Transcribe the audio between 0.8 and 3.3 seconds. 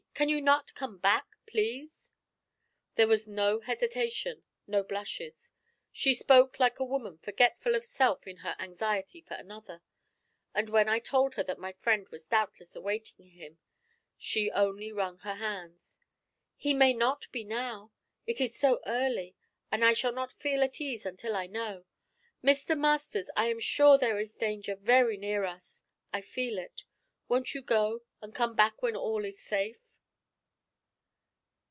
back please? There was